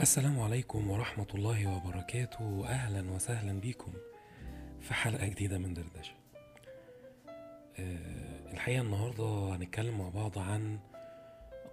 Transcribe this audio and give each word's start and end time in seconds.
السلام 0.00 0.40
عليكم 0.40 0.90
ورحمة 0.90 1.26
الله 1.34 1.76
وبركاته. 1.76 2.64
أهلا 2.68 3.10
وسهلا 3.12 3.60
بكم 3.60 3.92
في 4.80 4.94
حلقة 4.94 5.26
جديدة 5.26 5.58
من 5.58 5.74
دردشة. 5.74 6.12
آه، 7.78 8.52
الحقيقة 8.52 8.80
النهاردة 8.80 9.56
هنتكلم 9.56 9.98
مع 9.98 10.08
بعض 10.08 10.38
عن 10.38 10.78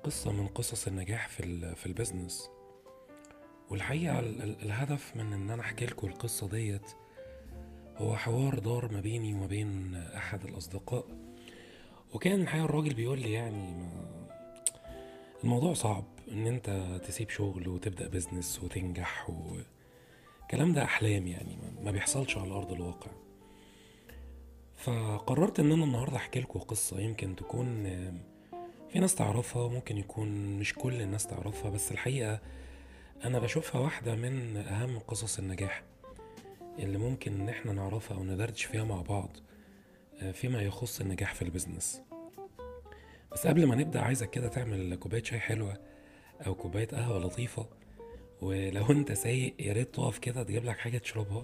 قصة 0.03 0.31
من 0.31 0.47
قصص 0.47 0.87
النجاح 0.87 1.27
في, 1.27 1.75
في 1.75 1.85
البيزنس. 1.85 2.49
والحقيقة 3.69 4.19
ال- 4.19 4.41
ال- 4.41 4.61
الهدف 4.61 5.15
من 5.15 5.33
إن 5.33 5.49
أنا 5.49 5.61
أحكي 5.61 5.85
لكم 5.85 6.07
القصة 6.07 6.47
ديت 6.49 6.91
هو 7.97 8.15
حوار 8.17 8.59
دار 8.59 8.91
ما 8.91 9.01
بيني 9.01 9.33
وما 9.33 9.47
بين 9.47 9.95
أحد 9.95 10.43
الأصدقاء. 10.45 11.05
وكان 12.13 12.41
الحقيقة 12.41 12.65
الراجل 12.65 12.93
بيقول 12.93 13.19
لي 13.19 13.33
يعني 13.33 13.71
ما 13.73 13.89
الموضوع 15.43 15.73
صعب. 15.73 16.03
إن 16.31 16.47
أنت 16.47 16.99
تسيب 17.07 17.29
شغل 17.29 17.67
وتبدأ 17.67 18.07
business 18.07 18.63
وتنجح 18.63 19.29
و... 19.29 19.57
الكلام 20.41 20.73
ده 20.73 20.83
أحلام 20.83 21.27
يعني 21.27 21.57
ما- 21.83 21.91
بيحصلش 21.91 22.37
على 22.37 22.51
أرض 22.53 22.71
الواقع. 22.71 23.11
فقررت 24.77 25.59
إن 25.59 25.71
أنا 25.71 25.83
النهارده 25.83 26.15
أحكي 26.15 26.39
لكم 26.39 26.59
قصة 26.59 26.99
يمكن 26.99 27.35
تكون 27.35 27.83
في 28.89 28.99
ناس 28.99 29.15
تعرفها 29.15 29.67
ممكن 29.67 29.97
يكون 29.97 30.59
مش 30.59 30.73
كل 30.73 31.01
الناس 31.01 31.27
تعرفها 31.27 31.71
بس 31.71 31.91
الحقيقة 31.91 32.39
أنا 33.25 33.39
بشوفها 33.39 33.81
واحدة 33.81 34.15
من 34.15 34.57
أهم 34.57 34.99
قصص 34.99 35.39
النجاح 35.39 35.83
اللي 36.79 36.97
ممكن 36.97 37.41
إن 37.41 37.49
إحنا 37.49 37.73
نعرفها 37.73 38.17
أو 38.17 38.23
ندردش 38.23 38.63
فيها 38.63 38.83
مع 38.83 39.01
بعض 39.01 39.37
فيما 40.33 40.61
يخص 40.61 41.01
النجاح 41.01 41.33
في 41.35 41.41
ال 41.41 41.48
business 41.48 42.01
بس 43.31 43.47
قبل 43.47 43.65
ما 43.65 43.75
نبدأ 43.75 44.01
عايزك 44.01 44.29
كده 44.29 44.47
تعمل 44.47 44.95
كوباية 44.95 45.23
شاي 45.23 45.39
حلوة 45.39 45.77
أو 46.45 46.55
كوباية 46.55 46.87
قهوة 46.87 47.19
لطيفة. 47.19 47.65
ولو 48.41 48.85
أنت 48.91 49.11
سايق 49.11 49.53
يا 49.59 49.73
ريت 49.73 49.95
تقف 49.95 50.17
كده 50.17 50.43
تجيب 50.43 50.65
لك 50.65 50.77
حاجة 50.77 50.97
تشربها 50.97 51.43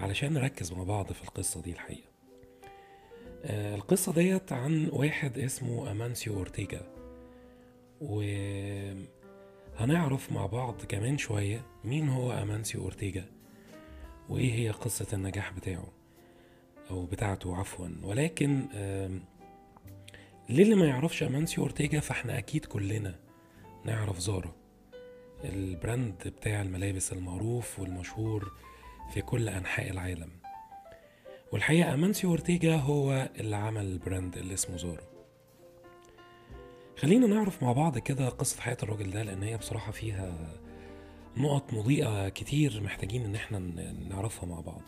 علشان 0.00 0.32
نركز 0.32 0.72
مع 0.72 0.82
بعض 0.82 1.12
في 1.12 1.24
القصة 1.24 1.62
دي 1.62 1.72
الحقيقة. 1.72 2.08
آه، 3.44 3.74
القصة 3.74 4.12
ديت 4.12 4.52
عن 4.52 4.88
واحد 4.92 5.38
اسمه 5.38 5.90
أمانسيو 5.90 6.36
أورتيجا. 6.36 6.80
وهنعرف 8.00 9.02
مع 10.32 10.46
بعض 10.46 10.74
كمان 10.88 11.18
شوية 11.18 11.62
مين 11.84 12.08
هو 12.08 12.32
أمانسيو 12.32 12.82
أورتيجا 12.82 13.24
وإيه 14.28 14.52
هي 14.54 14.70
قصة 14.70 15.06
النجاح 15.12 15.52
بتاعه 15.52 15.86
أو 16.90 17.06
بتاعته 17.06 17.56
عفوا. 17.56 17.88
ولكن 18.02 18.66
للي 20.48 20.74
ما 20.74 20.86
يعرفش 20.86 21.22
أمانسيو 21.22 21.64
أورتيجا 21.64 22.00
فإحنا 22.00 22.38
أكيد 22.38 22.64
كلنا 22.64 23.14
نعرف 23.84 24.18
زارا 24.18 24.52
ال 25.44 25.58
brand 25.58 26.28
بتاع 26.28 26.62
الملابس 26.62 27.12
المعروف 27.12 27.78
والمشهور 27.80 28.52
في 29.14 29.20
كل 29.22 29.48
أنحاء 29.48 29.90
العالم. 29.90 30.30
والحقيقة 31.52 31.94
أمانسيو 31.94 32.30
أورتيجا 32.30 32.76
هو 32.76 33.28
اللي 33.40 33.56
عمل 33.56 33.84
ال 33.86 33.94
brand 33.94 34.36
اللي 34.36 34.54
اسمه 34.54 34.76
زارا 34.76 35.02
خلينا 36.96 37.26
نعرف 37.26 37.62
مع 37.62 37.72
بعض 37.72 37.98
كده 37.98 38.28
قصة 38.28 38.60
حياة 38.60 38.76
الراجل 38.82 39.10
ده 39.10 39.22
لأن 39.22 39.42
هي 39.42 39.56
بصراحة 39.56 39.92
فيها 39.92 40.34
نقط 41.36 41.72
مضيئة 41.74 42.28
كتير 42.28 42.80
محتاجين 42.82 43.24
إن 43.24 43.34
إحنا 43.34 43.58
نعرفها 44.08 44.46
مع 44.48 44.60
بعض. 44.60 44.82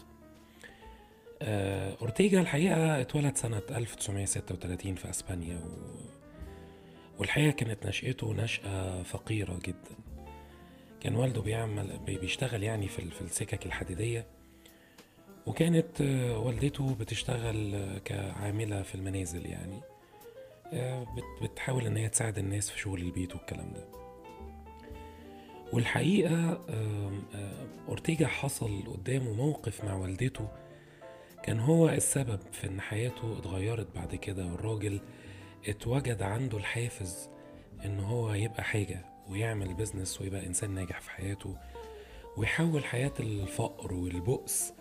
آه، 1.43 1.97
أورتيجا 2.01 2.41
الحقيقة 2.41 3.01
اتولد 3.01 3.37
سنة 3.37 3.63
1936 3.71 4.95
في 4.95 5.11
أسبانيا. 5.11 5.61
والحقيقة 7.19 7.51
كانت 7.51 7.87
نشأته 7.87 8.35
نشأة 8.35 9.03
فقيرة 9.03 9.59
جدا. 9.65 9.97
كان 11.01 11.15
والده 11.17 11.41
بيعمل 11.41 11.99
بي- 12.07 12.19
بيشتغل 12.19 12.63
يعني 12.63 12.89
في 12.89 12.99
ال- 12.99 13.11
في 13.11 13.23
السكك 13.23 13.67
الحديدية. 13.67 14.27
وكانت 15.47 16.01
آه، 16.01 16.39
والدته 16.39 16.95
بتشتغل 16.95 17.75
آه، 17.75 17.99
كعاملة 17.99 18.83
في 18.83 18.95
المنازل 18.95 19.47
يعني. 19.47 19.81
آه، 20.73 21.03
بت- 21.05 21.43
بتحاول 21.51 21.87
إن 21.87 21.97
هي 21.97 22.09
تساعد 22.09 22.39
الناس 22.39 22.71
في 22.71 22.79
شغل 22.81 23.01
البيت 23.03 23.35
والكلام 23.37 23.73
ده. 23.73 23.85
والحقيقة 25.73 26.61
أورتيجا 27.89 28.27
حصل 28.27 28.83
قدامه 28.87 29.33
موقف 29.33 29.85
مع 29.85 29.95
والدته. 29.95 30.49
كان 31.43 31.61
هو 31.61 31.89
السبب 31.89 32.41
في 32.53 32.67
إن 32.67 32.81
حياته 32.81 33.39
اتغيرت 33.39 33.87
بعد 33.95 34.15
كده. 34.15 34.47
والراجل 34.47 35.01
اتوجد 35.69 36.23
عنده 36.23 36.59
الحافز 36.59 37.29
إن 37.85 38.01
هو 38.01 38.35
يبقى 38.35 38.65
حاجة 38.65 39.05
ويعمل 39.29 39.75
بيزنس 39.75 40.21
ويبقى 40.21 40.47
إنسان 40.47 40.71
ناجح 40.71 41.01
في 41.01 41.11
حياته 41.11 41.57
ويحول 42.37 42.85
حياة 42.85 43.13
الفقر 43.21 43.95
والبؤس 43.95 44.73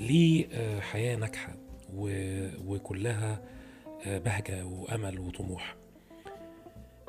لحياة 0.00 1.16
ناجحة 1.16 1.54
وكلها 2.66 3.42
آه، 4.06 4.18
بهجة 4.18 4.66
وأمل 4.66 5.18
وطموح. 5.18 5.76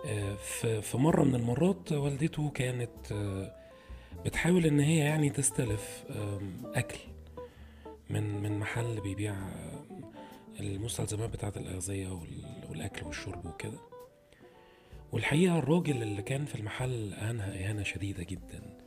آه، 0.05 0.35
في 0.81 0.97
مرة 0.97 1.23
من 1.23 1.35
المرات 1.35 1.91
والدته 1.91 2.49
كانت 2.49 3.11
آه، 3.11 3.55
بتحاول 4.25 4.65
إن 4.65 4.79
هي 4.79 4.97
يعني 4.97 5.29
تستلف 5.29 6.03
أكل 6.75 6.97
من 8.09 8.41
من 8.43 8.59
محل 8.59 9.01
بيبيع 9.01 9.35
المستلزمات 10.59 11.29
بتاعة 11.29 11.53
الأغذية 11.57 12.07
وال- 12.07 12.48
والأكل 12.69 13.05
والشرب 13.05 13.45
وكده. 13.45 13.79
والحقيقة 15.11 15.59
الراجل 15.59 16.01
اللي 16.03 16.21
كان 16.21 16.45
في 16.45 16.55
المحل 16.55 17.13
أهانها 17.13 17.53
إهانة 17.67 17.83
شديدة 17.83 18.23
جدا. 18.23 18.77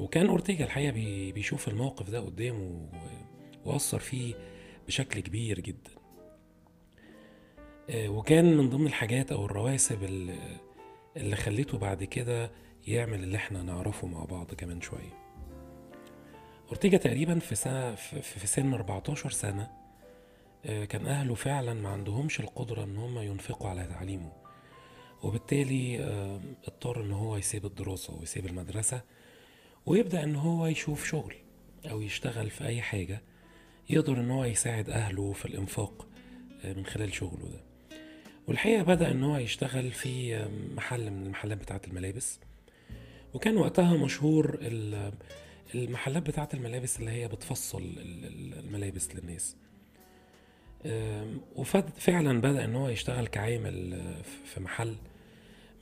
وكان 0.00 0.26
أورتيجا 0.26 0.64
الحقيقة 0.64 0.92
بي- 0.92 1.32
بيشوف 1.32 1.68
الموقف 1.68 2.10
ده 2.10 2.20
قدامه 2.20 2.88
وأثر 3.64 3.98
فيه 3.98 4.34
بشكل 4.86 5.20
كبير 5.20 5.60
جدا. 5.60 5.90
آه، 7.90 8.08
وكان 8.08 8.56
من 8.56 8.68
ضمن 8.70 8.86
الحاجات 8.86 9.32
أو 9.32 9.44
الرواسب 9.44 10.02
اللي, 10.04 10.38
اللي 11.16 11.36
خلته 11.36 11.78
بعد 11.78 12.04
كده 12.04 12.50
يعمل 12.86 13.22
اللي 13.24 13.36
إحنا 13.36 13.62
نعرفه 13.62 14.06
مع 14.06 14.24
بعض 14.24 14.54
كمان 14.54 14.80
شوية. 14.80 15.18
أورتيجا 16.68 16.98
تقريبا 16.98 17.38
في 17.38 17.54
سنة 17.54 17.94
في, 17.94 18.46
سن 18.46 18.74
14 18.74 19.30
سنة 19.30 19.70
كان 20.64 21.06
أهله 21.06 21.34
فعلا 21.34 21.74
ما 21.74 21.88
عندهمش 21.88 22.40
القدرة 22.40 22.84
إن 22.84 22.96
هم 22.96 23.18
ينفقوا 23.18 23.68
على 23.68 23.84
تعليمه. 23.86 24.32
وبالتالي 25.22 25.98
آه، 26.04 26.40
اضطر 26.64 27.00
إن 27.04 27.12
هو 27.12 27.36
يسيب 27.36 27.66
الدراسة 27.66 28.14
ويسيب 28.14 28.46
المدرسة 28.46 29.00
ويبدأ 29.86 30.24
إن 30.24 30.36
هو 30.36 30.66
يشوف 30.66 31.04
شغل 31.08 31.34
أو 31.90 32.00
يشتغل 32.00 32.50
في 32.50 32.66
أي 32.66 32.82
حاجة 32.82 33.22
يقدر 33.90 34.20
إن 34.20 34.30
هو 34.30 34.44
يساعد 34.44 34.90
أهله 34.90 35.32
في 35.32 35.44
الإنفاق 35.44 36.08
آه، 36.64 36.72
من 36.72 36.86
خلال 36.86 37.14
شغله 37.14 37.48
ده. 37.48 37.60
والحقيقة 38.48 38.82
بدأ 38.82 39.10
إن 39.10 39.24
هو 39.24 39.36
يشتغل 39.36 39.90
في 39.92 40.36
آه، 40.36 40.48
محل 40.74 41.10
من 41.10 41.22
المحلات 41.26 41.58
بتاعة 41.58 41.80
الملابس. 41.88 42.40
وكان 43.34 43.56
وقتها 43.56 43.96
مشهور 43.96 44.58
ال- 44.60 45.12
المحلات 45.74 46.22
بتاعة 46.22 46.48
الملابس 46.54 47.00
اللي 47.00 47.10
هي 47.10 47.28
بتفصل 47.28 47.82
ال- 47.82 47.98
ال- 48.26 48.58
الملابس 48.58 49.14
للناس. 49.16 49.56
وفعلا 51.56 52.40
بدأ 52.40 52.64
إن 52.64 52.74
هو 52.76 52.88
يشتغل 52.88 53.26
كعامل 53.26 53.94
آه، 53.94 54.22
في 54.44 54.60
محل 54.60 54.96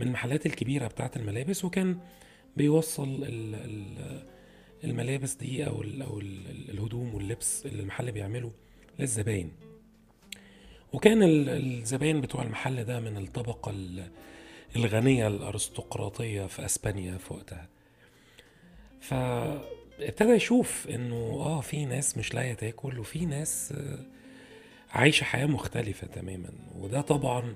من 0.01 0.07
المحلات 0.07 0.47
الكبيرة 0.47 0.87
بتاعة 0.87 1.11
الملابس 1.17 1.65
وكان 1.65 1.99
بيوصل 2.57 3.09
ال- 3.09 3.55
ال- 3.55 4.27
الملابس 4.85 5.35
دي 5.35 5.67
أو 5.67 5.83
أو 5.83 6.21
ال 6.21 6.71
الهدوم 6.71 7.15
واللبس 7.15 7.67
اللي 7.67 7.83
المحل 7.83 8.13
بيعمله 8.13 8.53
للزباين. 8.99 9.53
وكان 10.93 11.23
ال- 11.23 11.49
الزباين 11.49 12.21
بتوع 12.21 12.43
المحل 12.43 12.85
ده 12.85 13.01
من 13.01 13.17
الطبقة 13.17 13.71
ال- 13.71 14.11
الغنية 14.77 15.27
الأرستقراطية 15.29 16.47
في 16.47 16.65
أسبانيا 16.65 17.19
في 17.19 17.33
وقتها. 17.35 17.69
فابتدى 19.01 20.31
يشوف 20.33 20.89
إنه 20.89 21.17
آه 21.17 21.61
في 21.61 21.85
ناس 21.85 22.19
مش 22.19 22.35
لاقية 22.35 22.55
تاكل 22.55 22.99
وفي 22.99 23.27
ناس 23.27 23.73
آه، 23.77 23.99
عايشه 24.93 25.25
حياة 25.25 25.47
مختلفة 25.47 26.07
تماما 26.07 26.51
وده 26.79 27.01
طبعا 27.01 27.55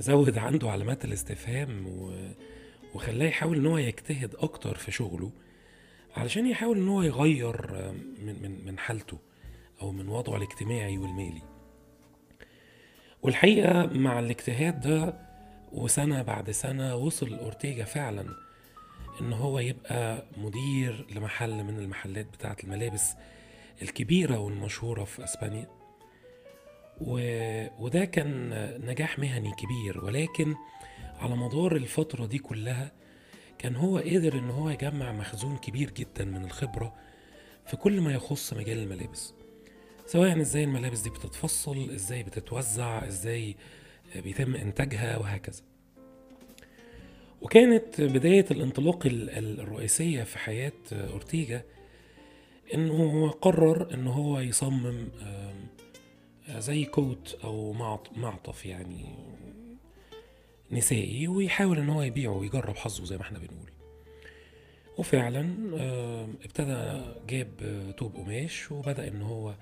زود 0.00 0.38
عنده 0.38 0.70
علامات 0.70 1.04
الاستفهام 1.04 1.86
و... 1.86 2.12
وخلاه 2.94 3.26
يحاول 3.26 3.56
إن 3.58 3.66
هو 3.66 3.78
يجتهد 3.78 4.34
أكتر 4.34 4.74
في 4.74 4.90
شغله 4.92 5.30
علشان 6.16 6.46
يحاول 6.46 6.76
إن 6.78 6.88
هو 6.88 7.02
يغير 7.02 7.72
من 8.22 8.42
من 8.42 8.64
من 8.66 8.78
حالته 8.78 9.18
أو 9.82 9.92
من 9.92 10.08
وضعه 10.08 10.36
الاجتماعي 10.36 10.98
والمالي. 10.98 11.42
والحقيقة 13.22 13.86
مع 13.86 14.18
الاجتهاد 14.18 14.80
ده 14.80 15.14
وسنة 15.72 16.22
بعد 16.22 16.50
سنة 16.50 16.94
وصل 16.96 17.34
أورتيجا 17.34 17.84
فعلا 17.84 18.26
إن 19.20 19.32
هو 19.32 19.58
يبقى 19.58 20.24
مدير 20.36 21.06
لمحل 21.14 21.64
من 21.64 21.78
المحلات 21.78 22.26
بتاعة 22.26 22.56
الملابس 22.64 23.14
الكبيرة 23.82 24.38
والمشهورة 24.38 25.04
في 25.04 25.24
أسبانيا. 25.24 25.77
و... 27.00 27.20
وده 27.78 28.04
كان 28.04 28.50
نجاح 28.86 29.18
مهني 29.18 29.52
كبير 29.52 30.04
ولكن 30.04 30.54
على 31.18 31.36
مدار 31.36 31.76
الفترة 31.76 32.26
دي 32.26 32.38
كلها 32.38 32.92
كان 33.58 33.76
هو 33.76 33.98
قدر 33.98 34.38
إن 34.38 34.50
هو 34.50 34.70
يجمع 34.70 35.12
مخزون 35.12 35.56
كبير 35.56 35.90
جدا 35.90 36.24
من 36.24 36.44
الخبرة 36.44 36.94
في 37.66 37.76
كل 37.76 38.00
ما 38.00 38.12
يخص 38.12 38.54
مجال 38.54 38.78
الملابس. 38.78 39.34
سواء 40.06 40.40
إزاي 40.40 40.64
الملابس 40.64 41.00
دي 41.00 41.10
بتتفصل 41.10 41.90
إزاي 41.90 42.22
بتتوزع 42.22 43.06
إزاي 43.06 43.56
بيتم 44.16 44.54
إنتاجها 44.54 45.16
وهكذا. 45.18 45.62
وكانت 47.40 48.00
بداية 48.00 48.44
الانطلاق 48.50 49.02
الرئيسية 49.06 50.22
في 50.22 50.38
حياة 50.38 50.72
أورتيجا 50.92 51.62
إنه 52.74 52.92
هو 52.94 53.28
قرر 53.28 53.94
إن 53.94 54.06
هو 54.06 54.40
يصمم 54.40 55.08
زي 56.50 56.84
كوت 56.84 57.38
أو 57.44 57.72
معطف 58.16 58.66
يعني 58.66 59.04
نسائي 60.72 61.28
ويحاول 61.28 61.78
إن 61.78 61.88
هو 61.88 62.02
يبيعه 62.02 62.32
ويجرب 62.32 62.76
حظه 62.76 63.04
زي 63.04 63.16
ما 63.16 63.22
إحنا 63.22 63.38
بنقول. 63.38 63.70
وفعلا 64.98 65.54
ابتدى 66.44 67.02
جاب 67.28 67.50
توب 67.96 68.16
قماش 68.16 68.72
وبدأ 68.72 69.08
إن 69.08 69.22
هو 69.22 69.54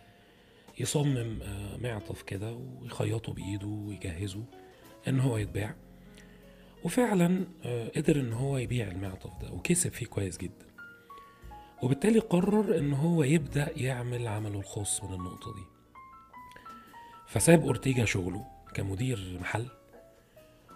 يصمم 0.80 1.38
معطف 1.82 2.22
كده 2.22 2.52
ويخيطه 2.52 3.32
بإيده 3.32 3.66
ويجهزه 3.66 4.44
إن 5.08 5.20
هو 5.20 5.36
يتباع. 5.36 5.74
وفعلا 6.84 7.44
قدر 7.96 8.20
إن 8.20 8.32
هو 8.32 8.58
يبيع 8.58 8.88
المعطف 8.88 9.30
ده 9.42 9.52
وكسب 9.52 9.90
فيه 9.92 10.06
كويس 10.06 10.36
جدا. 10.38 10.66
وبالتالي 11.82 12.18
قرر 12.18 12.78
إن 12.78 12.92
هو 12.92 13.22
يبدأ 13.22 13.72
يعمل 13.76 14.26
عمله 14.26 14.58
الخاص 14.58 15.04
من 15.04 15.14
النقطة 15.14 15.54
دي. 15.54 15.75
فساب 17.26 17.62
أورتيجا 17.62 18.04
شغله 18.04 18.44
كمدير 18.74 19.38
محل 19.40 19.66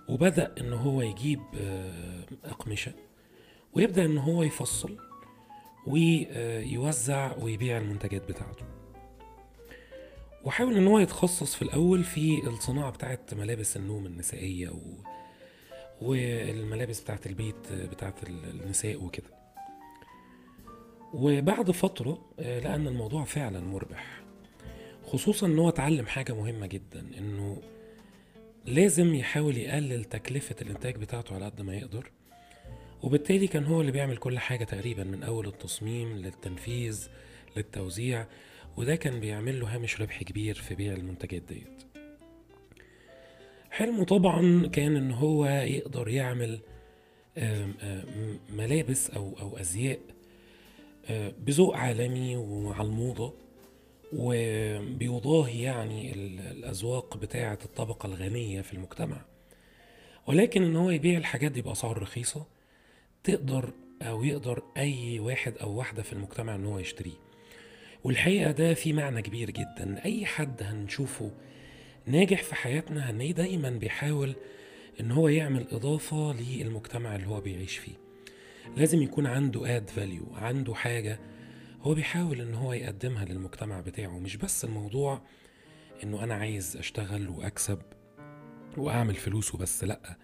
وبدأ 0.08 0.54
إن 0.60 0.72
هو 0.72 1.02
يجيب 1.02 1.40
أقمشة 2.44 2.92
ويبدأ 3.72 4.04
إن 4.04 4.18
هو 4.18 4.42
يفصل 4.42 4.96
ويوزع 5.86 7.36
ويبيع 7.36 7.78
المنتجات 7.78 8.28
بتاعته. 8.28 8.64
وحاول 10.44 10.76
إن 10.76 10.86
هو 10.86 10.98
يتخصص 10.98 11.54
في 11.54 11.62
الأول 11.62 12.04
في 12.04 12.46
الصناعة 12.46 12.90
بتاعت 12.90 13.34
ملابس 13.34 13.76
النوم 13.76 14.06
النسائية 14.06 14.68
و... 14.68 14.80
والملابس 16.02 17.00
بتاعت 17.00 17.26
البيت 17.26 17.72
بتاعت 17.72 18.14
النساء 18.28 19.04
وكده. 19.04 19.30
وبعد 21.14 21.70
فترة 21.70 22.18
لقى 22.38 22.74
إن 22.74 22.86
الموضوع 22.86 23.24
فعلا 23.24 23.60
مربح. 23.60 24.19
خصوصا 25.12 25.46
إن 25.46 25.58
هو 25.58 25.68
اتعلم 25.68 26.06
حاجة 26.06 26.34
مهمة 26.34 26.66
جدا 26.66 27.06
إنه 27.18 27.62
لازم 28.64 29.14
يحاول 29.14 29.56
يقلل 29.56 30.04
تكلفة 30.04 30.56
الإنتاج 30.62 30.96
بتاعته 30.96 31.34
على 31.34 31.44
قد 31.44 31.62
ما 31.62 31.76
يقدر. 31.76 32.10
وبالتالي 33.02 33.46
كان 33.46 33.64
هو 33.64 33.80
اللي 33.80 33.92
بيعمل 33.92 34.16
كل 34.16 34.38
حاجة 34.38 34.64
تقريبا 34.64 35.04
من 35.04 35.22
أول 35.22 35.46
التصميم 35.46 36.16
للتنفيذ 36.16 37.08
للتوزيع. 37.56 38.26
وده 38.76 38.96
كان 38.96 39.20
بيعمل 39.20 39.60
له 39.60 39.74
هامش 39.74 40.00
ربح 40.00 40.22
كبير 40.22 40.54
في 40.54 40.74
بيع 40.74 40.92
المنتجات 40.92 41.42
ديت. 41.42 41.82
حلمه 43.70 44.04
طبعا 44.04 44.66
كان 44.66 44.96
إن 44.96 45.10
هو 45.10 45.46
يقدر 45.46 46.08
يعمل 46.08 46.60
ملابس 48.50 49.10
أو 49.10 49.36
أو 49.40 49.56
أزياء 49.56 50.00
بذوق 51.38 51.76
عالمي 51.76 52.36
وعلى 52.36 52.88
الموضة. 52.88 53.49
وبيضاهي 54.12 55.62
يعني 55.62 56.12
الأذواق 56.14 57.16
بتاعة 57.16 57.58
الطبقة 57.64 58.06
الغنية 58.06 58.60
في 58.60 58.72
المجتمع. 58.72 59.24
ولكن 60.26 60.62
إن 60.62 60.76
هو 60.76 60.90
يبيع 60.90 61.18
الحاجات 61.18 61.52
دي 61.52 61.62
بأسعار 61.62 62.02
رخيصة 62.02 62.46
تقدر 63.24 63.72
أو 64.02 64.24
يقدر 64.24 64.62
أي 64.76 65.20
واحد 65.20 65.58
أو 65.58 65.72
واحدة 65.76 66.02
في 66.02 66.12
المجتمع 66.12 66.54
إن 66.54 66.64
هو 66.66 66.78
يشتريه. 66.78 67.18
والحقيقة 68.04 68.50
ده 68.50 68.74
في 68.74 68.92
معنى 68.92 69.22
كبير 69.22 69.50
جدا. 69.50 70.04
أي 70.04 70.26
حد 70.26 70.62
هنشوفه 70.62 71.30
ناجح 72.06 72.42
في 72.42 72.54
حياتنا 72.54 73.10
هنلاقيه 73.10 73.32
دايما 73.32 73.70
بيحاول 73.70 74.34
إن 75.00 75.10
هو 75.12 75.28
يعمل 75.28 75.66
إضافة 75.72 76.32
للمجتمع 76.32 77.16
اللي 77.16 77.26
هو 77.26 77.40
بيعيش 77.40 77.76
فيه. 77.78 77.92
لازم 78.76 79.02
يكون 79.02 79.26
عنده 79.26 79.76
added 79.76 79.90
value 79.90 80.22
عنده 80.34 80.74
حاجة 80.74 81.18
هو 81.82 81.94
بيحاول 81.94 82.40
إن 82.40 82.54
هو 82.54 82.72
يقدمها 82.72 83.24
للمجتمع 83.24 83.80
بتاعه 83.80 84.18
مش 84.18 84.36
بس 84.36 84.64
الموضوع 84.64 85.22
إنه 86.02 86.24
أنا 86.24 86.34
عايز 86.34 86.76
أشتغل 86.76 87.28
وأكسب 87.28 87.78
وأعمل 88.76 89.14
فلوس 89.14 89.54
وبس 89.54 89.84
لأ 89.84 90.16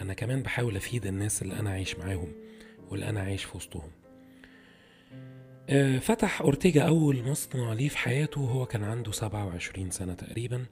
أنا 0.00 0.14
كمان 0.14 0.42
بحاول 0.42 0.76
أفيد 0.76 1.06
الناس 1.06 1.42
اللي 1.42 1.58
أنا 1.60 1.70
عايش 1.70 1.96
معاهم 1.96 2.32
واللي 2.88 3.08
أنا 3.08 3.20
عايش 3.20 3.44
في 3.44 3.56
وسطهم. 3.56 3.90
فتح 6.00 6.40
أورتيجا 6.40 6.82
أول 6.82 7.22
مصنع 7.22 7.72
ليه 7.72 7.88
في 7.88 7.98
حياته 7.98 8.40
وهو 8.40 8.66
كان 8.66 8.84
عنده 8.84 9.12
27 9.12 9.90
سنة 9.90 10.14
تقريبا. 10.14 10.66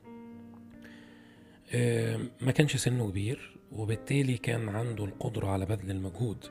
ما 2.41 2.50
كانش 2.55 2.77
سنه 2.77 3.11
كبير 3.11 3.56
وبالتالي 3.73 4.38
كان 4.38 4.69
عنده 4.69 5.05
القدرة 5.05 5.47
على 5.49 5.67
بذل 5.67 5.91
المجهود. 5.91 6.44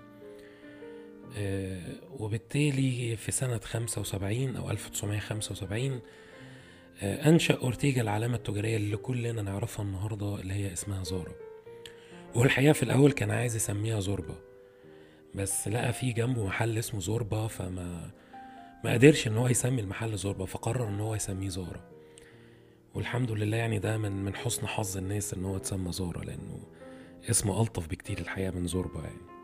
وبالتالي 2.19 3.15
في 3.15 3.31
سنة 3.31 3.57
75 3.57 4.55
أو 4.55 4.71
1975 4.71 5.99
أنشأ 7.03 7.53
أورتيجا 7.53 8.01
العلامة 8.01 8.35
التجارية 8.35 8.77
اللي 8.77 8.97
كلنا 8.97 9.41
نعرفها 9.41 9.85
النهاردة 9.85 10.35
اللي 10.35 10.53
هي 10.53 10.73
اسمها 10.73 11.03
زارا 11.03 11.33
والحقيقة 12.35 12.73
في 12.73 12.83
الأول 12.83 13.11
كان 13.11 13.31
عايز 13.31 13.55
يسميها 13.55 13.99
زوربا 13.99 14.35
بس 15.35 15.67
لقى 15.67 15.93
في 15.93 16.11
جنبه 16.11 16.45
محل 16.45 16.77
اسمه 16.77 16.99
زوربا 16.99 17.47
فما 17.47 18.11
ما 18.83 18.93
قدرش 18.93 19.27
إن 19.27 19.37
هو 19.37 19.47
يسمي 19.47 19.81
المحل 19.81 20.17
زوربا 20.17 20.45
فقرر 20.45 20.87
إن 20.87 20.99
هو 20.99 21.15
يسميه 21.15 21.49
زارا 21.49 21.89
والحمد 22.93 23.31
لله 23.31 23.57
يعني 23.57 23.79
ده 23.79 23.97
من 23.97 24.11
من 24.25 24.35
حسن 24.35 24.67
حظ 24.67 24.97
الناس 24.97 25.33
إن 25.33 25.45
هو 25.45 25.55
اتسمى 25.55 25.91
زارا 25.91 26.23
لأنه 26.23 26.59
اسمه 27.29 27.61
ألطف 27.61 27.87
بكتير 27.87 28.17
الحقيقة 28.19 28.51
من 28.51 28.67
زوربا 28.67 28.99
يعني. 29.01 29.38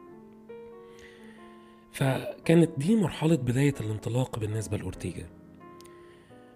فكانت 1.95 2.69
دي 2.77 2.95
مرحلة 2.95 3.35
بداية 3.35 3.73
الانطلاق 3.79 4.39
بالنسبة 4.39 4.77
لأورتيجا. 4.77 5.27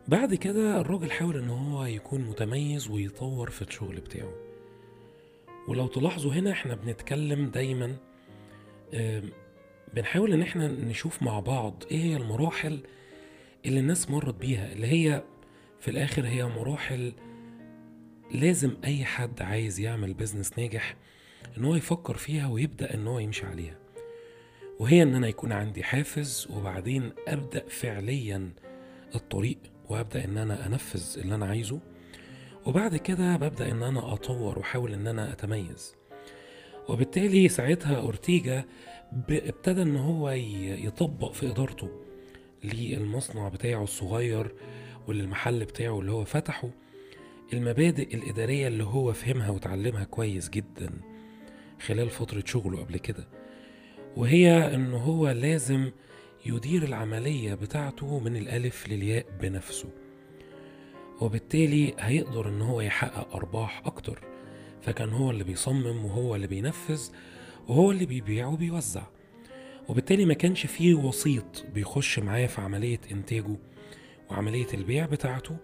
بعد 0.07 0.35
كده 0.35 0.81
الراجل 0.81 1.11
حاول 1.11 1.37
إن 1.37 1.49
هو 1.49 1.85
يكون 1.85 2.21
متميز 2.21 2.87
ويطور 2.89 3.49
في 3.49 3.61
الشغل 3.61 3.95
بتاعه. 3.99 4.33
ولو 5.67 5.87
تلاحظوا 5.87 6.33
هنا 6.33 6.51
إحنا 6.51 6.75
بنتكلم 6.75 7.49
دايما 7.49 7.95
بنحاول 9.93 10.33
إن 10.33 10.41
إحنا 10.41 10.67
نشوف 10.67 11.23
مع 11.23 11.39
بعض 11.39 11.83
إيه 11.91 11.97
هي 12.03 12.15
المراحل 12.17 12.79
اللي 13.65 13.79
الناس 13.79 14.09
مرت 14.09 14.35
بيها 14.35 14.71
اللي 14.71 14.87
هي 14.87 15.23
في 15.79 15.91
الآخر 15.91 16.27
هي 16.27 16.45
مراحل 16.45 17.13
لازم 18.31 18.71
أي 18.85 19.05
حد 19.05 19.41
عايز 19.41 19.79
يعمل 19.79 20.13
بيزنس 20.13 20.59
ناجح 20.59 20.95
إن 21.57 21.65
هو 21.65 21.75
يفكر 21.75 22.17
فيها 22.17 22.47
ويبدأ 22.47 22.93
إن 22.93 23.07
هو 23.07 23.19
يمشي 23.19 23.45
عليها. 23.45 23.75
وهي 24.79 25.03
إن 25.03 25.15
أنا 25.15 25.27
يكون 25.27 25.51
عندي 25.51 25.83
حافز 25.83 26.47
وبعدين 26.55 27.11
أبدأ 27.27 27.67
فعليا 27.69 28.49
الطريق 29.15 29.57
وأبدأ 29.89 30.25
إن 30.25 30.37
أنا 30.37 30.65
أنفذ 30.67 31.19
اللي 31.19 31.35
أنا 31.35 31.45
عايزه. 31.45 31.79
وبعد 32.65 32.95
كده 32.95 33.35
ببدأ 33.37 33.71
إن 33.71 33.83
أنا 33.83 34.13
أطور 34.13 34.59
وأحاول 34.59 34.93
إن 34.93 35.07
أنا 35.07 35.31
أتميز. 35.31 35.95
وبالتالي 36.89 37.49
ساعتها 37.49 37.97
أورتيجا 37.97 38.65
ابتدى 39.29 39.81
إن 39.81 39.95
هو 39.95 40.29
يطبق 40.29 41.31
في 41.31 41.51
إدارته 41.51 41.89
للمصنع 42.63 43.49
بتاعه 43.49 43.83
الصغير 43.83 44.51
وللمحل 45.07 45.65
بتاعه 45.65 45.99
اللي 45.99 46.11
هو 46.11 46.25
فتحه 46.25 46.69
المبادئ 47.53 48.15
الإدارية 48.15 48.67
اللي 48.67 48.83
هو 48.83 49.13
فهمها 49.13 49.49
وتعلمها 49.49 50.03
كويس 50.03 50.49
جدا 50.49 50.89
خلال 51.85 52.09
فترة 52.09 52.43
شغله 52.45 52.79
قبل 52.79 52.97
كده. 52.97 53.27
وهي 54.17 54.75
إن 54.75 54.93
هو 54.93 55.29
لازم 55.29 55.91
يدير 56.45 56.83
العملية 56.83 57.53
بتاعته 57.53 58.19
من 58.19 58.35
الألف 58.35 58.89
للياء 58.89 59.25
بنفسه. 59.41 59.89
وبالتالي 61.21 61.93
هيقدر 61.99 62.49
إن 62.49 62.61
هو 62.61 62.81
يحقق 62.81 63.35
أرباح 63.35 63.81
أكتر. 63.85 64.21
فكان 64.81 65.09
هو 65.09 65.31
اللي 65.31 65.43
بيصمم 65.43 66.05
وهو 66.05 66.35
اللي 66.35 66.47
بينفذ 66.47 67.01
وهو 67.67 67.91
اللي 67.91 68.05
بيبيع 68.05 68.47
وبيوزع. 68.47 69.03
وبالتالي 69.87 70.25
ما 70.25 70.33
كانش 70.33 70.65
فيه 70.65 70.93
وسيط 70.93 71.65
بيخش 71.73 72.19
معاه 72.19 72.45
في 72.47 72.61
عملية 72.61 72.99
إنتاجه 73.11 73.57
وعملية 74.31 74.67
البيع 74.73 75.05
بتاعته. 75.05 75.57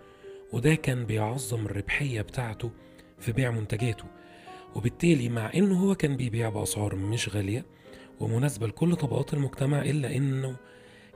وده 0.54 0.76
كان 0.76 1.06
بيعظم 1.06 1.66
الربحية 1.66 2.22
بتاعته 2.22 2.72
في 3.20 3.32
بيع 3.32 3.52
منتجاته. 3.52 4.06
وبالتالي 4.76 5.30
مع 5.30 5.52
إنه 5.56 5.80
هو 5.80 5.96
كان 5.96 6.18
بيبيع 6.18 6.50
بأسعار 6.50 6.96
مش 6.96 7.30
غالية 7.30 7.66
ومناسبة 8.20 8.68
لكل 8.68 8.96
طبقات 8.96 9.34
المجتمع 9.34 9.82
إلا 9.82 10.16
إنه 10.16 10.56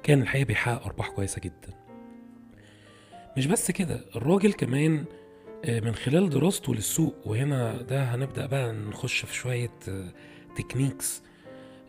كان 0.04 0.22
الحقيقة 0.22 0.46
بيحقق 0.48 0.86
أرباح 0.86 1.10
كويسة 1.10 1.42
جدا. 1.42 1.74
مش 3.38 3.48
بس 3.48 3.72
كده 3.72 4.02
الراجل 4.16 4.54
كمان 4.54 5.06
من 5.68 5.96
خلال 5.96 6.30
دراسته 6.30 6.76
للسوق 6.76 7.16
وهنا 7.26 7.82
ده 7.82 8.04
هنبدأ 8.04 8.46
بقى 8.46 8.72
نخش 8.74 9.26
في 9.26 9.34
شوية 9.36 9.72
techniques 10.58 11.22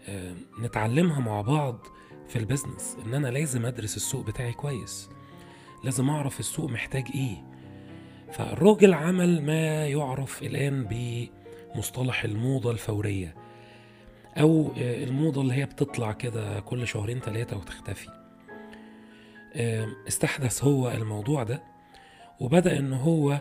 آه، 0.08 0.34
نتعلمها 0.60 1.20
مع 1.20 1.40
بعض 1.40 1.86
في 2.28 2.36
ال 2.38 2.45
business 2.45 2.96
إن 3.06 3.14
أنا 3.14 3.28
لازم 3.28 3.66
أدرس 3.66 3.96
السوق 3.96 4.26
بتاعي 4.26 4.52
كويس. 4.52 5.08
لازم 5.84 6.10
أعرف 6.10 6.40
السوق 6.40 6.70
محتاج 6.70 7.04
إيه. 7.14 7.44
فالراجل 8.32 8.94
عمل 8.94 9.42
ما 9.42 9.86
يعرف 9.86 10.42
الآن 10.42 10.84
بمصطلح 11.74 12.24
الموضة 12.24 12.70
الفورية. 12.70 13.34
أو 14.38 14.72
آه، 14.78 15.04
الموضة 15.04 15.40
اللي 15.40 15.54
هي 15.54 15.66
بتطلع 15.66 16.12
كده 16.12 16.60
كل 16.60 16.86
شهرين 16.86 17.20
ثلاثة 17.20 17.56
وتختفي. 17.56 18.08
آه، 19.54 19.86
استحدث 20.08 20.64
هو 20.64 20.90
الموضوع 20.90 21.42
ده 21.42 21.62
وبدأ 22.40 22.78
إن 22.78 22.92
هو 22.92 23.40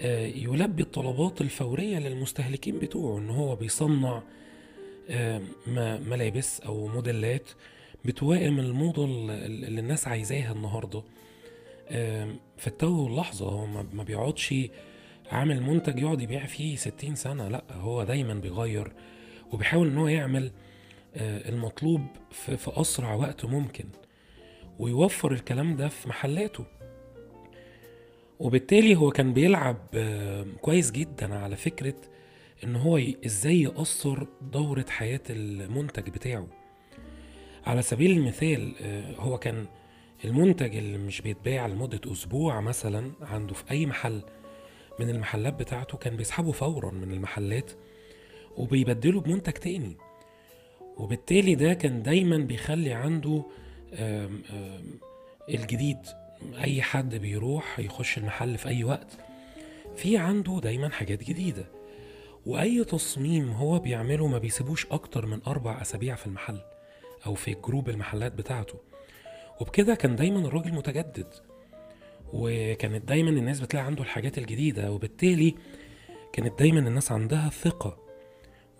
آه، 0.00 0.26
يلبي 0.26 0.82
الطلبات 0.82 1.40
الفورية 1.40 1.98
للمستهلكين 1.98 2.78
بتوعه 2.78 3.18
إن 3.18 3.30
هو 3.30 3.56
بيصنع 3.56 4.22
ملابس 6.06 6.60
أو 6.60 6.86
موديلات 6.86 7.48
بتوائم 8.04 8.58
الموضة 8.58 9.04
ال- 9.04 9.30
اللي 9.64 9.80
الناس 9.80 10.08
عايزاها 10.08 10.52
النهاردة. 10.52 11.02
آم، 11.90 12.36
في 12.56 12.66
التو 12.66 13.04
واللحظة 13.04 13.48
هو 13.48 13.66
ما 13.92 14.02
بيقعدش 14.02 14.54
عامل 15.32 15.62
منتج 15.62 15.98
يقعد 15.98 16.20
يبيع 16.20 16.46
فيه 16.46 16.76
ستين 16.76 17.14
سنة 17.14 17.48
لأ 17.48 17.64
هو 17.72 18.04
دايما 18.04 18.34
بيغير. 18.34 18.92
وبيحاول 19.52 19.88
إن 19.88 19.98
هو 19.98 20.08
يعمل 20.08 20.52
آه، 21.16 21.48
المطلوب 21.48 22.06
في 22.30 22.70
أسرع 22.80 23.14
وقت 23.14 23.44
ممكن 23.44 23.84
ويوفر 24.78 25.32
الكلام 25.32 25.76
ده 25.76 25.88
في 25.88 26.08
محلاته. 26.08 26.64
وبالتالي 28.40 28.96
هو 28.96 29.10
كان 29.10 29.32
بيلعب 29.32 29.76
آه، 29.94 30.46
كويس 30.60 30.90
جدا 30.90 31.34
على 31.34 31.56
فكرة 31.56 31.94
إن 32.64 32.76
هو 32.76 33.00
إزاي 33.26 33.62
يقصر 33.62 34.26
دورة 34.52 34.84
حياة 34.88 35.20
المنتج 35.30 36.10
بتاعه. 36.10 36.46
على 37.66 37.82
سبيل 37.82 38.10
المثال 38.10 38.74
آه، 38.80 39.14
هو 39.16 39.38
كان 39.38 39.66
المنتج 40.24 40.76
اللي 40.76 40.98
مش 40.98 41.20
بيتباع 41.20 41.66
لمدة 41.66 42.12
أسبوع 42.12 42.60
مثلا 42.60 43.12
عنده 43.20 43.54
في 43.54 43.70
أي 43.70 43.86
محل 43.86 44.22
من 45.00 45.10
المحلات 45.10 45.54
بتاعته 45.54 45.98
كان 45.98 46.16
بيسحبه 46.16 46.52
فورا 46.52 46.90
من 46.90 47.12
المحلات. 47.12 47.70
وبيبدله 48.60 49.20
بمنتج 49.20 49.52
تاني. 49.52 49.96
وبالتالي 50.96 51.54
ده 51.54 51.74
كان 51.74 52.02
دايما 52.02 52.36
بيخلي 52.36 52.92
عنده 52.92 53.42
آم، 53.94 54.42
آم، 54.50 54.84
الجديد 55.48 55.98
أي 56.64 56.82
حد 56.82 57.14
بيروح 57.14 57.78
يخش 57.78 58.18
المحل 58.18 58.58
في 58.58 58.68
أي 58.68 58.84
وقت 58.84 59.18
في 59.96 60.16
عنده 60.16 60.60
دايما 60.62 60.88
حاجات 60.88 61.24
جديدة. 61.24 61.64
وأي 62.46 62.84
تصميم 62.84 63.50
هو 63.50 63.78
بيعمله 63.78 64.26
ما 64.26 64.38
بيسيبوش 64.38 64.86
أكتر 64.86 65.26
من 65.26 65.40
أربع 65.46 65.82
أسابيع 65.82 66.14
في 66.14 66.26
المحل 66.26 66.60
أو 67.26 67.34
في 67.34 67.54
جروب 67.54 67.88
المحلات 67.88 68.32
بتاعته. 68.32 68.74
وبكده 69.60 69.94
كان 69.94 70.16
دايما 70.16 70.38
الراجل 70.38 70.72
متجدد. 70.72 71.34
وكانت 72.32 73.08
دايما 73.08 73.30
الناس 73.30 73.60
بتلاقي 73.60 73.86
عنده 73.86 74.02
الحاجات 74.02 74.38
الجديدة. 74.38 74.92
وبالتالي 74.92 75.54
كانت 76.32 76.58
دايما 76.58 76.78
الناس 76.80 77.12
عندها 77.12 77.48
ثقة. 77.48 78.09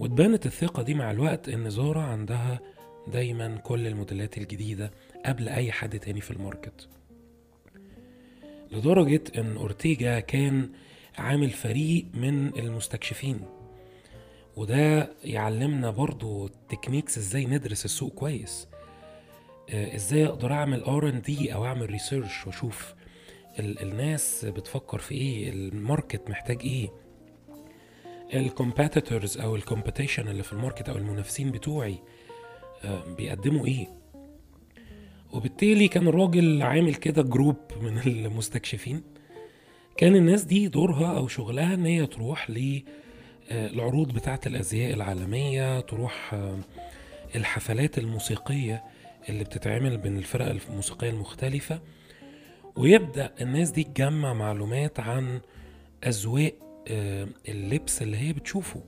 واتبانت 0.00 0.46
الثقة 0.46 0.82
دي 0.82 0.94
مع 0.94 1.10
الوقت 1.10 1.48
إن 1.48 1.70
زارا 1.70 2.00
عندها 2.02 2.60
دايما 3.12 3.56
كل 3.56 3.86
الموديلات 3.86 4.38
الجديدة 4.38 4.90
قبل 5.26 5.48
أي 5.48 5.72
حد 5.72 5.98
تاني 5.98 6.20
في 6.20 6.30
ال 6.30 6.37
market. 6.38 6.88
لدرجة 8.72 9.22
إن 9.38 9.56
أورتيجا 9.56 10.20
كان 10.20 10.68
عامل 11.18 11.50
فريق 11.50 12.04
من 12.14 12.58
المستكشفين 12.58 13.40
وده 14.56 15.10
يعلمنا 15.24 15.90
برضو 15.90 16.48
techniques 16.68 17.18
إزاي 17.18 17.44
ندرس 17.46 17.84
السوق 17.84 18.12
كويس 18.14 18.68
آه، 19.70 19.94
إزاي 19.96 20.26
أقدر 20.26 20.52
أعمل 20.52 20.82
R&D 20.82 21.54
أو 21.54 21.64
أعمل 21.64 21.90
research 21.90 22.46
وأشوف 22.46 22.94
ال- 23.58 23.82
الناس 23.82 24.44
بتفكر 24.44 24.98
في 24.98 25.14
إيه 25.14 25.50
ال 25.50 25.62
market 25.62 26.30
محتاج 26.30 26.58
إيه. 26.64 26.88
ال 28.34 28.43
competitors 28.43 29.38
أو 29.38 29.56
ال 29.56 29.62
competition 29.62 30.28
اللي 30.28 30.42
في 30.42 30.52
ال 30.52 30.57
market 30.57 30.88
أو 30.88 30.96
المنافسين 30.96 31.50
بتوعي 31.50 31.98
آه، 32.84 33.14
بيقدموا 33.16 33.66
إيه؟ 33.66 33.88
وبالتالي 35.32 35.88
كان 35.88 36.08
الراجل 36.08 36.62
عامل 36.62 36.94
كده 36.94 37.22
group 37.22 37.56
من 37.82 37.98
المستكشفين. 37.98 39.02
كان 39.96 40.16
الناس 40.16 40.42
دي 40.44 40.68
دورها 40.68 41.16
أو 41.16 41.28
شغلها 41.28 41.74
إن 41.74 41.86
هي 41.86 42.06
تروح 42.06 42.50
للعروض 42.50 44.12
بتاعة 44.12 44.40
الأزياء 44.46 44.94
العالمية 44.94 45.80
تروح 45.80 46.34
آه، 46.34 46.58
الحفلات 47.36 47.98
الموسيقية 47.98 48.84
اللي 49.28 49.44
بتتعمل 49.44 49.96
بين 49.98 50.16
الفرق 50.18 50.46
الموسيقية 50.70 51.10
المختلفة. 51.10 51.80
ويبدأ 52.76 53.34
الناس 53.40 53.70
دي 53.70 53.84
تجمع 53.84 54.32
معلومات 54.32 55.00
عن 55.00 55.40
أذواق 56.06 56.52
آه، 56.62 56.69
اللبس 57.48 58.02
اللي 58.02 58.16
هي 58.16 58.32
بتشوفه 58.32 58.82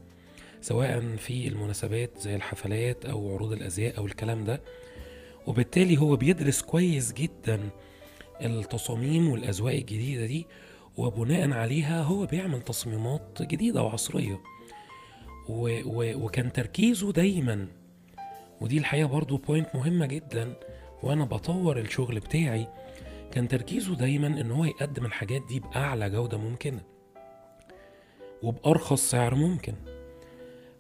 سواء 0.61 1.16
في 1.16 1.49
المناسبات 1.49 2.18
زي 2.18 2.37
الحفلات 2.37 3.04
أو 3.06 3.34
عروض 3.34 3.52
الأزياء 3.52 3.99
أو 3.99 4.06
الكلام 4.06 4.44
ده. 4.44 4.62
وبالتالي 5.46 5.96
هو 5.99 6.16
بيدرس 6.16 6.62
كويس 6.62 7.12
جدا 7.12 7.70
التصاميم 8.40 9.28
والأذواق 9.28 9.75
الجديدة 9.75 10.26
دي 10.26 10.46
وبناء 10.96 11.50
عليها 11.52 12.02
هو 12.02 12.26
بيعمل 12.26 12.62
تصميمات 12.62 13.38
جديدة 13.42 13.82
وعصرية. 13.82 14.40
و 15.49 15.80
و 15.84 16.25
وكان 16.25 16.52
تركيزه 16.52 17.12
دايما 17.12 17.68
ودي 18.61 18.78
الحقيقة 18.78 19.08
برضو 19.08 19.37
بوينت 19.37 19.68
مهمة 19.75 20.06
جدا 20.06 20.54
وأنا 21.02 21.25
بطور 21.25 21.78
الشغل 21.78 22.20
بتاعي 22.20 22.66
كان 23.32 23.49
تركيزه 23.49 23.94
دايما 23.94 24.26
إن 24.26 24.50
هو 24.50 24.64
يقدم 24.64 25.04
الحاجات 25.06 25.42
دي 25.49 25.61
بأعلى 25.61 26.11
جودة 26.11 26.38
ممكنة. 26.38 26.91
وبأرخص 28.42 29.11
سعر 29.11 29.34
ممكن. 29.34 29.75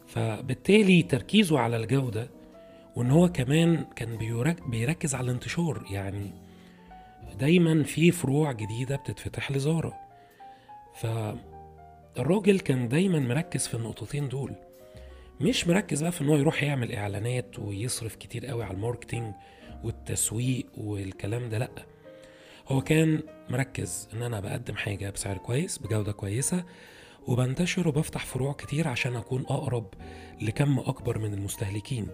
فبالتالي 0.06 1.02
تركيزه 1.02 1.58
على 1.58 1.76
الجودة 1.76 2.28
وإن 2.96 3.10
هو 3.10 3.28
كمان 3.28 3.84
كان 3.96 4.16
بيرك- 4.16 4.68
بيركز 4.68 5.14
على 5.14 5.24
الانتشار. 5.24 5.84
يعني 5.90 6.30
دايما 7.40 7.82
في 7.82 8.10
فروع 8.10 8.52
جديدة 8.52 8.96
بتتفتح 8.96 9.52
لزارا. 9.52 9.92
فالراجل 10.94 12.60
كان 12.60 12.88
دايما 12.88 13.18
مركز 13.18 13.66
في 13.66 13.74
النقطتين 13.74 14.28
دول. 14.28 14.52
مش 15.40 15.66
مركز 15.68 16.02
بقى 16.02 16.12
في 16.12 16.20
إن 16.20 16.28
هو 16.28 16.36
يروح 16.36 16.62
يعمل 16.62 16.92
إعلانات 16.92 17.58
ويصرف 17.58 18.16
كتير 18.16 18.46
قوي 18.46 18.64
على 18.64 18.74
الماركتينج 18.74 19.34
والتسويق 19.84 20.66
والكلام 20.78 21.48
ده 21.48 21.58
لأ. 21.58 21.70
هو 22.68 22.80
كان 22.80 23.20
مركز 23.50 24.08
إن 24.14 24.22
أنا 24.22 24.40
بقدم 24.40 24.74
حاجة 24.74 25.10
بسعر 25.10 25.38
كويس 25.38 25.78
بجودة 25.78 26.12
كويسة 26.12 26.64
وبنتشر 27.26 27.88
وبفتح 27.88 28.26
فروع 28.26 28.52
كتير 28.52 28.88
عشان 28.88 29.16
أكون 29.16 29.42
أقرب 29.42 29.86
لكم 30.40 30.78
أكبر 30.78 31.18
من 31.18 31.34
المستهلكين. 31.34 32.08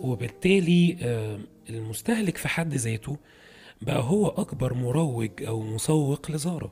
وبالتالي 0.00 0.96
آه، 1.02 1.38
المستهلك 1.70 2.36
في 2.36 2.48
حد 2.48 2.74
ذاته 2.74 3.16
بقى 3.82 4.02
هو 4.02 4.28
أكبر 4.28 4.74
مروج 4.74 5.42
أو 5.42 5.60
مسوق 5.62 6.30
لزارا 6.30 6.70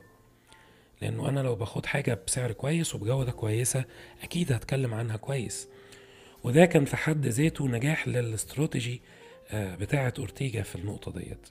لأنه 1.01 1.29
أنا 1.29 1.39
لو 1.39 1.55
باخد 1.55 1.85
حاجة 1.85 2.19
بسعر 2.27 2.51
كويس 2.51 2.95
وبجودة 2.95 3.31
كويسة 3.31 3.85
أكيد 4.23 4.51
هتكلم 4.51 4.93
عنها 4.93 5.17
كويس. 5.17 5.67
وده 6.43 6.65
كان 6.65 6.85
في 6.85 6.97
حد 6.97 7.25
ذاته 7.27 7.67
نجاح 7.67 8.07
للاستراتيجي 8.07 9.01
آه، 9.51 9.75
بتاعة 9.75 10.13
أورتيجا 10.19 10.61
في 10.63 10.75
النقطة 10.75 11.11
ديت. 11.11 11.49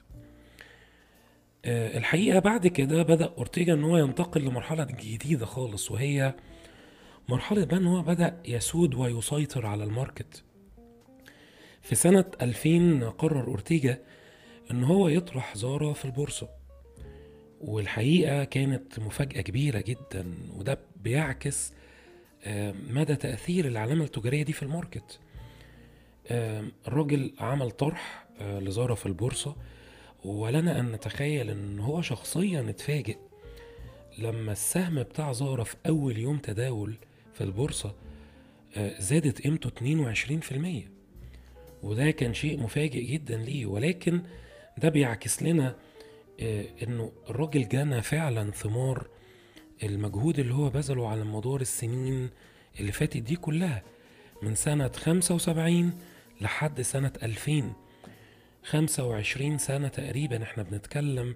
الحقيقة 1.67 2.39
بعد 2.39 2.67
كده 2.67 3.03
بدأ 3.03 3.33
أورتيجا 3.37 3.73
إن 3.73 3.83
هو 3.83 3.97
ينتقل 3.97 4.41
لمرحلة 4.41 4.83
جديدة 4.83 5.45
خالص 5.45 5.91
وهي 5.91 6.33
مرحلة 7.29 7.65
بقى 7.65 7.77
إن 7.77 7.87
هو 7.87 8.01
بدأ 8.01 8.37
يسود 8.45 8.95
ويسيطر 8.95 9.65
على 9.65 9.83
ال 9.83 9.90
market. 9.90 10.43
في 11.81 11.95
سنة 11.95 12.25
2000 12.41 13.09
قرر 13.09 13.47
أورتيجا 13.47 14.01
إن 14.71 14.83
هو 14.83 15.07
يطرح 15.07 15.57
زارا 15.57 15.93
في 15.93 16.05
البورصة. 16.05 16.49
والحقيقة 17.61 18.43
كانت 18.43 18.99
مفاجأة 18.99 19.41
كبيرة 19.41 19.79
جدا 19.87 20.33
وده 20.57 20.79
بيعكس 21.03 21.73
آه، 22.43 22.73
مدى 22.89 23.15
تأثير 23.15 23.67
العلامة 23.67 24.03
التجارية 24.03 24.43
دي 24.43 24.53
في 24.53 24.63
ال 24.63 24.70
market. 24.70 25.19
آه، 26.27 26.63
الراجل 26.87 27.33
عمل 27.39 27.71
طرح 27.71 28.27
آه، 28.39 28.59
لزارا 28.59 28.95
في 28.95 29.05
البورصة. 29.05 29.55
ولنا 30.25 30.79
أن 30.79 30.91
نتخيل 30.91 31.49
إن 31.49 31.79
هو 31.79 32.01
شخصيا 32.01 32.69
اتفاجئ. 32.69 33.17
لما 34.17 34.51
السهم 34.51 35.03
بتاع 35.03 35.31
زارا 35.31 35.63
في 35.63 35.75
أول 35.87 36.17
يوم 36.17 36.37
تداول 36.37 36.95
في 37.33 37.43
البورصة 37.43 37.95
آه، 38.77 38.99
زادت 38.99 39.41
قيمته 39.41 39.69
22% 39.69 40.89
وده 41.83 42.11
كان 42.11 42.33
شيء 42.33 42.59
مفاجئ 42.59 43.05
جدا 43.05 43.37
ليه. 43.37 43.65
ولكن 43.65 44.21
ده 44.77 44.89
بيعكس 44.89 45.43
لنا 45.43 45.75
آه، 46.39 46.65
إنه 46.83 47.11
الراجل 47.29 47.67
جنى 47.67 48.01
فعلا 48.01 48.51
ثمار 48.51 49.07
المجهود 49.83 50.39
اللي 50.39 50.53
هو 50.53 50.69
بذله 50.69 51.07
على 51.09 51.23
مدار 51.23 51.61
السنين 51.61 52.29
اللي 52.79 52.91
فاتت 52.91 53.17
دي 53.17 53.35
كلها 53.35 53.83
من 54.41 54.55
سنة 54.55 54.87
75 54.95 55.93
لحد 56.41 56.81
سنة 56.81 57.11
2000 57.23 57.73
25 58.63 59.57
سنة 59.57 59.87
تقريبا 59.87 60.43
إحنا 60.43 60.63
بنتكلم 60.63 61.35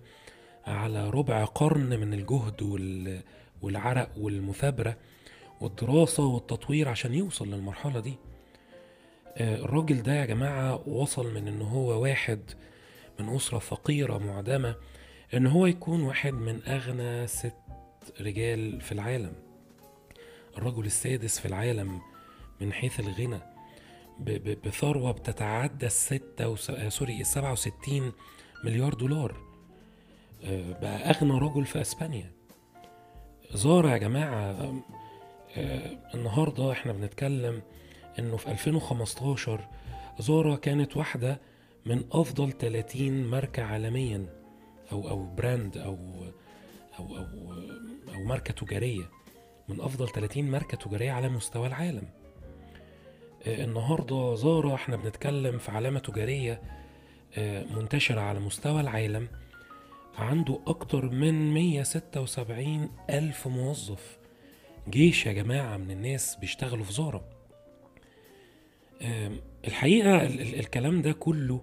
على 0.65 1.09
ربع 1.09 1.45
قرن 1.45 1.99
من 1.99 2.13
الجهد 2.13 2.61
وال... 2.61 3.21
والعرق 3.61 4.09
والمثابرة 4.17 4.97
والدراسة 5.61 6.25
والتطوير 6.25 6.89
عشان 6.89 7.13
يوصل 7.13 7.47
للمرحلة 7.53 7.99
دي. 7.99 8.13
آه، 9.37 9.55
الراجل 9.55 10.03
ده 10.03 10.13
يا 10.13 10.25
جماعة 10.25 10.87
وصل 10.89 11.33
من 11.33 11.47
إن 11.47 11.61
هو 11.61 12.01
واحد 12.01 12.39
من 13.19 13.35
أسرة 13.35 13.59
فقيرة 13.59 14.17
معدمة 14.17 14.75
إن 15.33 15.47
هو 15.47 15.65
يكون 15.65 16.03
واحد 16.03 16.33
من 16.33 16.61
أغنى 16.67 17.27
ست 17.27 17.53
رجال 18.21 18.81
في 18.81 18.91
العالم. 18.91 19.33
الرجل 20.57 20.85
السادس 20.85 21.39
في 21.39 21.45
العالم 21.47 22.01
من 22.61 22.73
حيث 22.73 22.99
الغنى. 22.99 23.39
بثروة 24.65 25.11
بتتعدى 25.11 25.85
الستة 25.85 26.47
وس... 26.49 26.69
آه، 26.69 26.89
سوري 26.89 27.21
السبعة 27.21 27.51
وستين 27.51 28.11
مليار 28.63 28.93
دولار. 28.93 29.37
آه، 30.43 30.71
بقى 30.71 31.09
أغنى 31.09 31.39
رجل 31.39 31.65
في 31.65 31.81
أسبانيا. 31.81 32.31
زارا 33.53 33.89
يا 33.91 33.97
جماعة 33.97 34.73
آه، 35.57 35.97
النهاردة 36.13 36.71
إحنا 36.71 36.91
بنتكلم 36.93 37.61
إنه 38.19 38.37
في 38.37 38.51
2015 38.51 39.67
زارا 40.19 40.55
كانت 40.55 40.97
واحدة 40.97 41.41
من 41.85 42.03
أفضل 42.11 42.51
30 42.51 43.23
ماركة 43.23 43.63
عالميا 43.63 44.25
أو 44.91 45.09
أو 45.09 45.35
براند 45.35 45.77
أو 45.77 45.97
أو 46.99 47.17
أو 47.17 47.53
أو 48.13 48.23
ماركة 48.23 48.53
تجارية 48.53 49.03
من 49.69 49.81
أفضل 49.81 50.07
30 50.09 50.43
ماركة 50.43 50.77
تجارية 50.77 51.11
على 51.11 51.29
مستوى 51.29 51.67
العالم. 51.67 52.07
آه، 53.47 53.63
النهاردة 53.63 54.35
زارا 54.35 54.75
إحنا 54.75 54.95
بنتكلم 54.95 55.57
في 55.57 55.71
علامة 55.71 55.99
تجارية 55.99 56.61
آه، 57.37 57.63
منتشرة 57.63 58.21
على 58.21 58.39
مستوى 58.39 58.81
العالم 58.81 59.27
عنده 60.17 60.59
أكتر 60.67 61.09
من 61.09 61.53
176 61.53 62.89
ألف 63.09 63.47
موظف. 63.47 64.17
جيش 64.89 65.25
يا 65.25 65.31
جماعة 65.33 65.77
من 65.77 65.91
الناس 65.91 66.35
بيشتغلوا 66.35 66.83
في 66.85 66.93
زارا. 66.93 67.23
الحقيقة 69.67 70.25
ال- 70.25 70.41
ال- 70.41 70.59
الكلام 70.59 71.01
ده 71.01 71.11
كله 71.11 71.61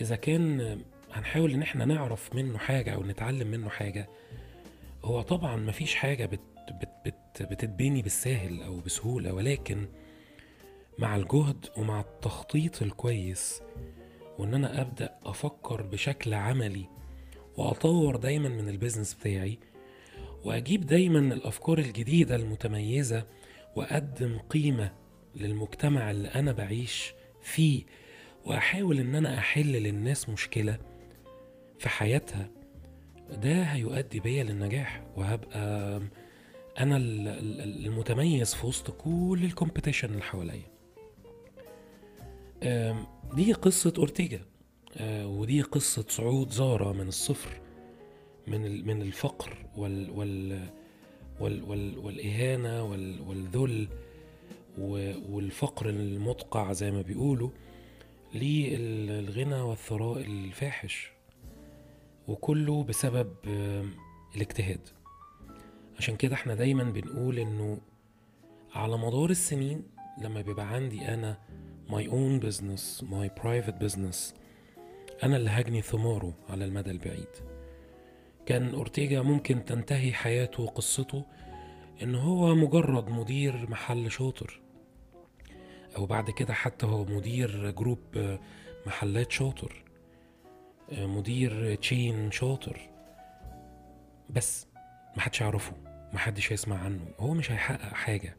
إذا 0.00 0.16
كان 0.16 0.80
هنحاول 1.12 1.52
إن 1.52 1.62
إحنا 1.62 1.84
نعرف 1.84 2.34
منه 2.34 2.58
حاجة 2.58 2.94
أو 2.94 3.02
نتعلم 3.02 3.46
منه 3.48 3.68
حاجة 3.68 4.08
هو 5.04 5.22
طبعا 5.22 5.56
مفيش 5.56 5.94
حاجة 5.94 6.26
بت 6.26 6.40
بت 6.70 6.88
بت 7.06 7.42
بتتبني 7.52 8.02
بالساهل 8.02 8.62
أو 8.62 8.76
بسهولة 8.80 9.32
ولكن 9.34 9.86
مع 10.98 11.16
الجهد 11.16 11.66
ومع 11.76 12.00
التخطيط 12.00 12.82
الكويس 12.82 13.62
وإن 14.38 14.54
أنا 14.54 14.80
أبدأ 14.80 15.18
أفكر 15.24 15.82
بشكل 15.82 16.34
عملي 16.34 16.84
وأطور 17.56 18.16
دايما 18.16 18.48
من 18.48 18.68
البيزنس 18.68 19.14
بتاعي 19.14 19.58
وأجيب 20.44 20.86
دايما 20.86 21.18
الأفكار 21.18 21.78
الجديدة 21.78 22.36
المتميزة 22.36 23.26
وأقدم 23.76 24.38
قيمة 24.38 24.92
للمجتمع 25.36 26.10
اللي 26.10 26.28
أنا 26.28 26.52
بعيش 26.52 27.12
فيه 27.42 27.82
وأحاول 28.44 28.98
إن 28.98 29.14
أنا 29.14 29.38
أحل 29.38 29.72
للناس 29.72 30.28
مشكلة 30.28 30.78
في 31.78 31.88
حياتها 31.88 32.50
ده 33.30 33.62
هيؤدي 33.62 34.20
بيا 34.20 34.44
للنجاح 34.44 35.02
وهبقى 35.16 36.00
ال- 36.96 37.86
المتميز 37.86 38.54
في 38.54 38.66
وسط 38.66 38.90
كل 38.90 39.40
ال 39.44 39.49
competition 39.49 40.08
اللي 40.10 40.22
حواليا. 40.22 40.77
دي 43.34 43.52
قصة 43.52 43.92
أورتيجا. 43.98 44.40
آه، 44.96 45.26
ودي 45.26 45.62
قصة 45.62 46.04
صعود 46.08 46.50
زارا 46.50 46.92
من 46.92 47.08
الصفر 47.08 47.60
من 48.46 48.86
من 48.86 49.02
الفقر 49.02 49.56
وال 49.76 50.10
وال 50.10 50.68
وال 51.40 51.62
وال 51.64 51.98
والإهانة 51.98 52.84
وال 52.84 53.20
والذل 53.28 53.88
والفقر 55.28 55.88
المدقع 55.88 56.72
زي 56.72 56.90
ما 56.90 57.02
بيقولوا 57.02 57.50
للغنى 58.34 59.60
والثراء 59.60 60.18
الفاحش 60.20 61.10
وكله 62.28 62.82
بسبب 62.84 63.32
الاجتهاد. 64.36 64.80
عشان 65.98 66.16
كده 66.16 66.34
إحنا 66.34 66.54
دايما 66.54 66.84
بنقول 66.84 67.38
إنه 67.38 67.78
على 68.74 68.98
مدار 68.98 69.30
السنين 69.30 69.82
لما 70.22 70.40
بيبقى 70.40 70.66
عندي 70.74 71.08
أنا 71.14 71.38
my 71.88 72.04
own 72.06 72.46
business 72.46 73.02
my 73.02 73.28
private 73.42 73.78
business. 73.84 74.34
أنا 75.22 75.36
اللي 75.36 75.50
هجني 75.50 75.82
ثماره 75.82 76.34
على 76.48 76.64
المدى 76.64 76.90
البعيد. 76.90 77.28
كان 78.46 78.74
أورتيجا 78.74 79.22
ممكن 79.22 79.64
تنتهي 79.64 80.12
حياته 80.12 80.62
وقصته 80.62 81.24
إن 82.02 82.14
هو 82.14 82.54
مجرد 82.54 83.08
مدير 83.08 83.70
محل 83.70 84.10
شاطر. 84.10 84.60
أو 85.96 86.06
بعد 86.06 86.30
كده 86.30 86.54
حتى 86.54 86.86
هو 86.86 87.04
مدير 87.04 87.70
جروب 87.70 87.98
محلات 88.86 89.32
شاطر. 89.32 89.84
مدير 90.92 91.74
تشين 91.74 92.30
شاطر. 92.30 92.90
بس 94.30 94.66
محدش 95.16 95.40
يعرفه 95.40 95.72
محدش 96.12 96.52
هيسمع 96.52 96.78
عنه. 96.78 97.04
هو 97.18 97.34
مش 97.34 97.52
هيحقق 97.52 97.94
حاجة. 97.94 98.36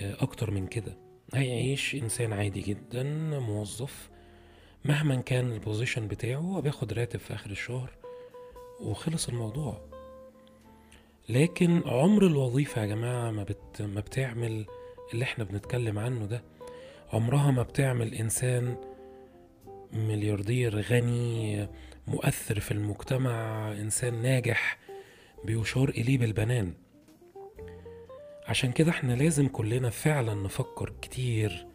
أكتر 0.00 0.50
من 0.50 0.66
كده. 0.66 1.03
هيعيش 1.34 1.94
إنسان 1.94 2.32
عادي 2.32 2.60
جدا 2.60 3.02
موظف. 3.38 4.10
مهما 4.84 5.20
كان 5.20 5.52
البوزيشن 5.52 6.08
بتاعه 6.08 6.60
بياخد 6.60 6.92
راتب 6.92 7.20
في 7.20 7.34
آخر 7.34 7.50
الشهر 7.50 7.90
وخلص 8.80 9.28
الموضوع. 9.28 9.80
لكن 11.28 11.82
عمر 11.86 12.26
الوظيفة 12.26 12.80
يا 12.80 12.86
جماعة 12.86 13.30
ما, 13.30 13.42
بت... 13.42 13.82
ما 13.82 14.00
بتعمل 14.00 14.66
اللي 15.14 15.24
إحنا 15.24 15.44
بنتكلم 15.44 15.98
عنه 15.98 16.26
ده. 16.26 16.42
عمرها 17.12 17.50
ما 17.50 17.62
بتعمل 17.62 18.14
إنسان 18.14 18.76
ملياردير 19.92 20.80
غني 20.80 21.68
مؤثر 22.06 22.60
في 22.60 22.70
المجتمع 22.72 23.72
إنسان 23.72 24.22
ناجح 24.22 24.78
بيشار 25.44 25.88
إليه 25.88 26.18
بالبنان. 26.18 26.74
عشان 28.48 28.72
كده 28.72 28.90
إحنا 28.90 29.12
لازم 29.12 29.48
كلنا 29.48 29.90
فعلا 29.90 30.34
نفكر 30.34 30.92
كتير 31.02 31.66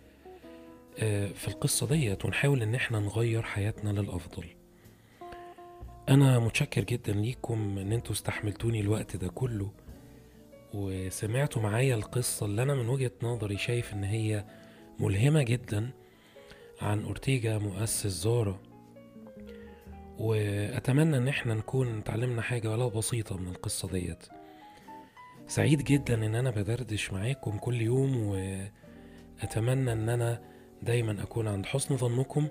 آه، 1.00 1.28
في 1.28 1.48
القصة 1.48 1.88
ديت 1.88 2.26
ونحاول 2.26 2.62
إن 2.62 2.76
إحنا 2.76 3.00
نغير 3.00 3.42
حياتنا 3.42 3.90
للأفضل. 3.90 4.46
أنا 6.10 6.40
متشكر 6.40 6.84
جدا 6.84 7.14
ليكم 7.14 7.78
إن 7.78 7.92
أنتوا 7.92 8.12
استحملتوني 8.12 8.80
الوقت 8.80 9.16
ده 9.16 9.28
كله 9.28 9.72
وسمعتوا 10.74 11.62
معايا 11.62 11.96
القصة 11.96 12.46
اللي 12.46 12.64
أنا 12.64 12.74
من 12.76 12.90
وجهة 12.90 13.12
نظري 13.24 13.58
شايف 13.58 13.94
إن 13.94 14.04
هي 14.04 14.46
ملهمة 15.00 15.44
جدا 15.44 15.90
عن 16.82 17.04
أورتيجا 17.04 17.58
مؤسس 17.58 18.08
زارا. 18.08 18.60
وأتمنى 20.20 21.18
إن 21.18 21.28
إحنا 21.28 21.54
نكون 21.54 21.98
اتعلمنا 21.98 22.42
حاجة 22.42 22.72
ولو 22.72 22.90
بسيطة 22.90 23.38
من 23.38 23.48
القصة 23.48 23.88
ديت. 23.88 24.24
سعيد 25.50 25.84
جدا 25.84 26.26
إن 26.26 26.36
أنا 26.36 26.50
بدردش 26.52 27.14
معاكم 27.14 27.58
كل 27.58 27.82
يوم 27.82 28.18
وأتمنى 28.18 29.92
إن 29.92 30.10
أنا 30.10 30.42
دايما 30.84 31.24
أكون 31.24 31.48
عند 31.48 31.66
حسن 31.66 31.98
ظنكم. 31.98 32.48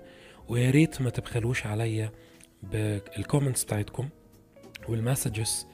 ويا 0.49 0.71
ريت 0.71 1.01
ما 1.01 1.09
تبخلوش 1.09 1.65
عليا 1.65 2.11
بال 2.63 2.83
comments 2.83 3.63
بتاعتكم 3.63 4.09
والمسجز 4.89 5.67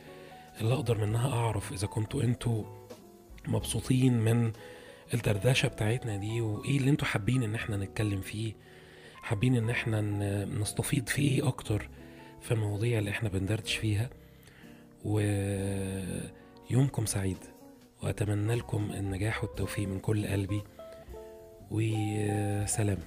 اللي 0.62 0.74
أقدر 0.74 0.98
منها 1.06 1.30
أعرف 1.30 1.72
إذا 1.72 1.88
كنتوا 1.88 2.24
أنتوا 2.24 2.64
مبسوطين 3.48 4.14
من 4.20 4.52
الدردشة 5.14 5.68
بتاعتنا 5.68 6.18
دي 6.18 6.42
وإيه 6.42 6.78
اللي 6.78 6.90
أنتوا 6.90 7.08
حابين 7.08 7.44
إن 7.44 7.56
إحنا 7.56 7.78
نتكلم 7.78 8.22
فيه 8.22 8.54
حابين 9.22 9.56
إن 9.56 9.70
إحنا 9.70 10.02
نستفيض 10.46 11.08
في 11.08 11.22
إيه 11.22 11.48
أكتر 11.48 11.90
في 12.42 12.52
المواضيع 12.52 13.00
اللي 13.00 13.10
إحنا 13.12 13.30
بندردش 13.30 13.76
فيها. 13.76 14.10
ويومكم 16.72 17.06
سعيد 17.06 17.38
وأتمنى 18.04 18.56
لكم 18.56 18.92
النجاح 18.92 19.44
والتوفيق 19.44 19.88
من 19.88 20.00
كل 20.00 20.28
قلبي 20.28 20.62
وسلام. 21.72 22.98